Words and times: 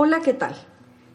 Hola, 0.00 0.20
¿qué 0.20 0.32
tal? 0.32 0.54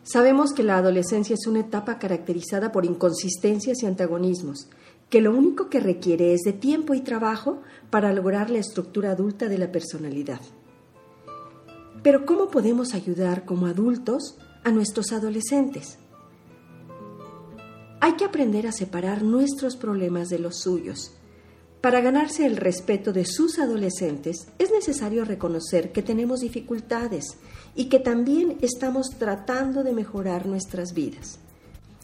Sabemos 0.03 0.51
que 0.51 0.61
la 0.61 0.75
adolescencia 0.75 1.35
es 1.35 1.47
una 1.47 1.61
etapa 1.61 1.99
caracterizada 1.99 2.73
por 2.73 2.83
inconsistencias 2.83 3.81
y 3.81 3.85
antagonismos, 3.85 4.67
que 5.09 5.21
lo 5.21 5.31
único 5.31 5.69
que 5.69 5.79
requiere 5.79 6.33
es 6.33 6.41
de 6.41 6.51
tiempo 6.51 6.93
y 6.93 6.99
trabajo 6.99 7.61
para 7.89 8.11
lograr 8.11 8.49
la 8.49 8.59
estructura 8.59 9.11
adulta 9.11 9.47
de 9.47 9.57
la 9.57 9.71
personalidad. 9.71 10.41
Pero 12.03 12.25
¿cómo 12.25 12.49
podemos 12.49 12.93
ayudar 12.93 13.45
como 13.45 13.67
adultos 13.67 14.37
a 14.65 14.71
nuestros 14.71 15.13
adolescentes? 15.13 15.97
Hay 18.01 18.17
que 18.17 18.25
aprender 18.25 18.67
a 18.67 18.73
separar 18.73 19.23
nuestros 19.23 19.77
problemas 19.77 20.27
de 20.27 20.39
los 20.39 20.57
suyos 20.57 21.13
para 21.83 21.99
ganarse 21.99 22.45
el 22.45 22.55
respeto 22.55 23.11
de 23.11 23.25
sus 23.25 23.59
adolescentes 23.59 24.47
es 24.57 24.71
necesario 24.71 25.25
reconocer 25.25 25.91
que 25.91 26.01
tenemos 26.01 26.39
dificultades 26.39 27.35
y 27.75 27.89
que 27.89 27.99
también 27.99 28.57
estamos 28.61 29.09
tratando 29.19 29.83
de 29.83 29.91
mejorar 29.91 30.45
nuestras 30.45 30.93
vidas. 30.93 31.39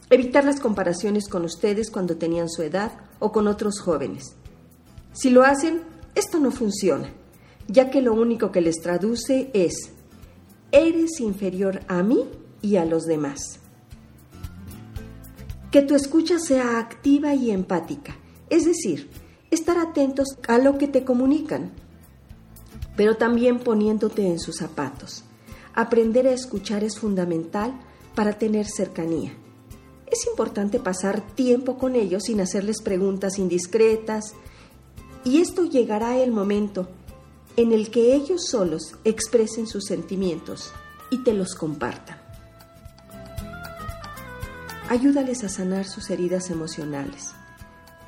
Evitar 0.09 0.43
las 0.43 0.59
comparaciones 0.59 1.29
con 1.29 1.45
ustedes 1.45 1.89
cuando 1.89 2.17
tenían 2.17 2.49
su 2.49 2.61
edad 2.61 2.91
o 3.19 3.31
con 3.31 3.47
otros 3.47 3.79
jóvenes. 3.79 4.35
Si 5.13 5.29
lo 5.29 5.43
hacen, 5.43 5.83
esto 6.13 6.41
no 6.41 6.51
funciona, 6.51 7.13
ya 7.69 7.89
que 7.89 8.01
lo 8.01 8.13
único 8.13 8.51
que 8.51 8.59
les 8.59 8.81
traduce 8.81 9.49
es, 9.53 9.93
eres 10.73 11.21
inferior 11.21 11.83
a 11.87 12.03
mí 12.03 12.25
y 12.61 12.75
a 12.75 12.83
los 12.83 13.05
demás. 13.05 13.61
Que 15.71 15.81
tu 15.83 15.95
escucha 15.95 16.37
sea 16.37 16.79
activa 16.79 17.33
y 17.33 17.51
empática, 17.51 18.17
es 18.49 18.65
decir, 18.65 19.09
estar 19.51 19.77
atentos 19.77 20.37
a 20.47 20.57
lo 20.57 20.77
que 20.77 20.87
te 20.87 21.03
comunican, 21.03 21.71
pero 22.95 23.17
también 23.17 23.59
poniéndote 23.59 24.27
en 24.27 24.39
sus 24.39 24.57
zapatos. 24.57 25.23
Aprender 25.73 26.27
a 26.27 26.31
escuchar 26.31 26.83
es 26.83 26.99
fundamental 26.99 27.73
para 28.15 28.33
tener 28.33 28.65
cercanía. 28.67 29.33
Es 30.07 30.25
importante 30.27 30.79
pasar 30.79 31.21
tiempo 31.35 31.77
con 31.77 31.95
ellos 31.95 32.23
sin 32.23 32.41
hacerles 32.41 32.81
preguntas 32.81 33.37
indiscretas 33.37 34.33
y 35.23 35.39
esto 35.39 35.65
llegará 35.65 36.17
el 36.17 36.31
momento 36.31 36.89
en 37.55 37.71
el 37.71 37.91
que 37.91 38.15
ellos 38.15 38.47
solos 38.47 38.95
expresen 39.03 39.67
sus 39.67 39.85
sentimientos 39.85 40.71
y 41.11 41.23
te 41.23 41.33
los 41.33 41.55
compartan. 41.55 42.17
Ayúdales 44.89 45.43
a 45.43 45.49
sanar 45.49 45.85
sus 45.85 46.09
heridas 46.09 46.49
emocionales. 46.49 47.33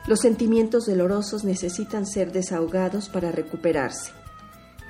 Los 0.08 0.22
sentimientos 0.22 0.88
dolorosos 0.88 1.44
necesitan 1.44 2.08
ser 2.08 2.32
desahogados 2.32 3.08
para 3.08 3.32
recuperarse. 3.32 4.12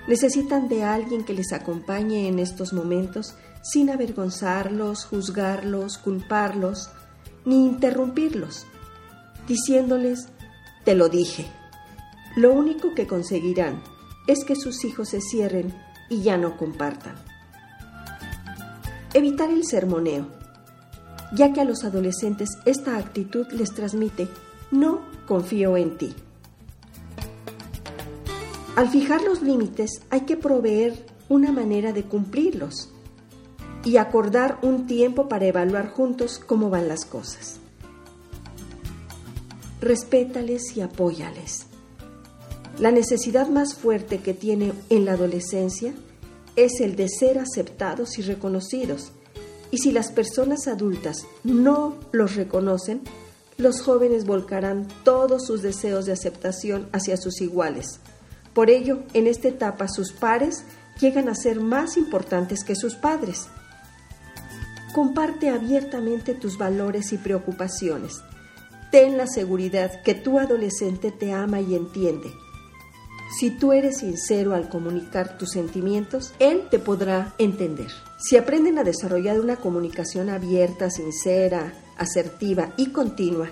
Necesitan 0.08 0.70
de 0.70 0.84
alguien 0.84 1.26
que 1.26 1.34
les 1.34 1.52
acompañe 1.52 2.28
en 2.28 2.40
estos 2.40 2.72
momentos 2.72 3.36
sin 3.62 3.90
avergonzarlos, 3.90 5.06
juzgarlos, 5.06 5.98
culparlos, 5.98 6.90
ni 7.46 7.68
interrumpirlos, 7.68 8.66
diciéndoles, 9.48 10.30
te 10.86 10.96
lo 10.96 11.10
dije. 11.10 11.46
Lo 12.36 12.54
único 12.54 12.94
que 12.96 13.06
conseguirán 13.06 13.84
es 14.28 14.46
que 14.46 14.56
sus 14.56 14.86
hijos 14.86 15.10
se 15.10 15.22
cierren 15.22 15.76
y 16.10 16.22
ya 16.22 16.38
no 16.38 16.58
compartan. 16.58 17.16
Evitar 19.14 19.50
el 19.50 19.66
sermoneo, 19.66 20.28
ya 21.34 21.52
que 21.52 21.60
a 21.60 21.66
los 21.66 21.84
adolescentes 21.84 22.50
esta 22.66 22.98
actitud 22.98 23.46
les 23.52 23.74
transmite 23.74 24.30
no 24.72 25.02
confío 25.28 25.78
en 25.78 25.98
ti. 25.98 26.16
Al 28.76 28.90
fijar 28.90 29.22
los 29.22 29.42
límites 29.42 30.02
hay 30.10 30.22
que 30.22 30.38
proveer 30.38 31.06
una 31.30 31.52
manera 31.52 31.94
de 31.94 32.04
cumplirlos 32.04 32.90
y 33.84 33.98
acordar 33.98 34.60
un 34.62 34.86
tiempo 34.88 35.28
para 35.28 35.46
evaluar 35.46 35.90
juntos 35.90 36.40
cómo 36.40 36.70
van 36.70 36.88
las 36.88 37.06
cosas. 37.06 37.60
Respétales 39.82 40.78
y 40.78 40.82
apóyales. 40.82 41.66
La 42.80 42.92
necesidad 42.92 43.50
más 43.50 43.76
fuerte 43.76 44.20
que 44.20 44.34
tiene 44.34 44.74
en 44.90 45.06
la 45.06 45.14
adolescencia 45.14 45.94
es 46.56 46.80
el 46.82 46.96
de 46.96 47.10
ser 47.10 47.40
aceptados 47.40 48.18
y 48.20 48.22
reconocidos. 48.22 49.12
Y 49.72 49.80
si 49.80 49.92
las 49.92 50.12
personas 50.12 50.68
adultas 50.68 51.26
no 51.44 51.96
los 52.12 52.36
reconocen, 52.36 53.02
los 53.62 53.82
jóvenes 53.82 54.26
volcarán 54.26 54.88
todos 55.04 55.46
sus 55.46 55.62
deseos 55.62 56.06
de 56.06 56.14
aceptación 56.14 56.90
hacia 56.92 57.16
sus 57.18 57.42
iguales. 57.42 58.00
Por 58.54 58.70
ello, 58.70 59.04
en 59.14 59.28
esta 59.28 59.48
etapa 59.48 59.88
sus 59.88 60.12
pares 60.12 60.66
llegan 61.00 61.30
a 61.30 61.36
ser 61.36 61.60
más 61.60 61.96
importantes 61.96 62.64
que 62.64 62.76
sus 62.76 62.96
padres. 62.96 63.48
Comparte 64.94 65.50
abiertamente 65.50 66.34
tus 66.34 66.58
valores 66.58 67.14
y 67.14 67.18
preocupaciones. 67.18 68.22
Ten 68.92 69.16
la 69.16 69.28
seguridad 69.28 70.02
que 70.02 70.16
tu 70.16 70.38
adolescente 70.38 71.12
te 71.12 71.32
ama 71.32 71.62
y 71.62 71.76
entiende. 71.76 72.30
Si 73.40 73.50
tú 73.50 73.72
eres 73.72 74.00
sincero 74.00 74.54
al 74.54 74.68
comunicar 74.68 75.38
tus 75.38 75.52
sentimientos, 75.52 76.34
él 76.40 76.68
te 76.70 76.80
podrá 76.80 77.34
entender. 77.38 77.88
Si 78.18 78.36
aprenden 78.36 78.78
a 78.78 78.84
desarrollar 78.84 79.40
una 79.40 79.56
comunicación 79.56 80.30
abierta, 80.30 80.90
sincera, 80.90 81.74
asertiva 82.02 82.74
y 82.78 82.88
continua 82.88 83.50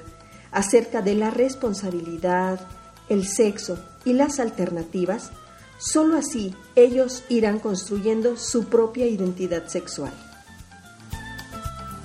acerca 0.52 1.02
de 1.02 1.16
la 1.16 1.30
responsabilidad, 1.30 2.60
el 3.08 3.28
sexo 3.28 3.78
y 4.06 4.14
las 4.14 4.40
alternativas, 4.40 5.32
solo 5.78 6.18
así 6.18 6.56
ellos 6.76 7.24
irán 7.30 7.60
construyendo 7.60 8.38
su 8.38 8.66
propia 8.66 9.06
identidad 9.06 9.68
sexual. 9.68 10.14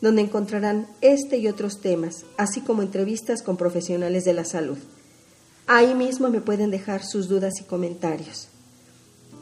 donde 0.00 0.22
encontrarán 0.22 0.86
este 1.00 1.38
y 1.38 1.48
otros 1.48 1.80
temas, 1.80 2.24
así 2.36 2.60
como 2.60 2.82
entrevistas 2.82 3.42
con 3.42 3.56
profesionales 3.56 4.24
de 4.24 4.32
la 4.32 4.44
salud. 4.44 4.78
Ahí 5.66 5.96
mismo 5.96 6.30
me 6.30 6.40
pueden 6.40 6.70
dejar 6.70 7.04
sus 7.04 7.28
dudas 7.28 7.54
y 7.60 7.64
comentarios. 7.64 8.46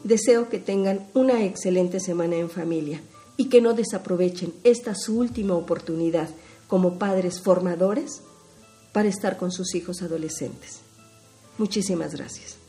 Deseo 0.03 0.49
que 0.49 0.57
tengan 0.57 1.05
una 1.13 1.43
excelente 1.43 1.99
semana 1.99 2.37
en 2.37 2.49
familia 2.49 2.99
y 3.37 3.49
que 3.49 3.61
no 3.61 3.73
desaprovechen 3.73 4.53
esta 4.63 4.95
su 4.95 5.19
última 5.19 5.53
oportunidad 5.53 6.29
como 6.67 6.97
padres 6.97 7.41
formadores 7.41 8.21
para 8.91 9.07
estar 9.07 9.37
con 9.37 9.51
sus 9.51 9.75
hijos 9.75 10.01
adolescentes. 10.01 10.79
Muchísimas 11.57 12.15
gracias. 12.15 12.64